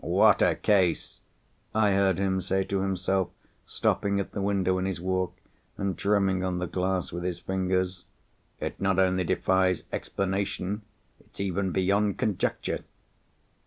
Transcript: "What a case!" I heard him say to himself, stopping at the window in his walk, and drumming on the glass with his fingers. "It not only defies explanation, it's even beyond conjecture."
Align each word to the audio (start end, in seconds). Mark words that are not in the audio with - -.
"What 0.03 0.41
a 0.41 0.55
case!" 0.55 1.19
I 1.75 1.91
heard 1.91 2.17
him 2.17 2.41
say 2.41 2.63
to 2.63 2.81
himself, 2.81 3.29
stopping 3.67 4.19
at 4.19 4.31
the 4.31 4.41
window 4.41 4.79
in 4.79 4.85
his 4.87 4.99
walk, 4.99 5.37
and 5.77 5.95
drumming 5.95 6.43
on 6.43 6.57
the 6.57 6.65
glass 6.65 7.11
with 7.11 7.21
his 7.23 7.37
fingers. 7.39 8.05
"It 8.59 8.81
not 8.81 8.97
only 8.97 9.23
defies 9.23 9.83
explanation, 9.91 10.81
it's 11.19 11.39
even 11.39 11.71
beyond 11.71 12.17
conjecture." 12.17 12.83